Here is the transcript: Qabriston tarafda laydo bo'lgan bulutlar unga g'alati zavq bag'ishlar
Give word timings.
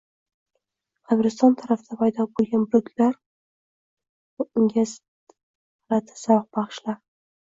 Qabriston 1.09 1.57
tarafda 1.61 1.97
laydo 1.99 2.25
bo'lgan 2.39 2.63
bulutlar 2.71 3.13
unga 4.61 4.87
g'alati 4.95 6.17
zavq 6.23 6.49
bag'ishlar 6.59 6.99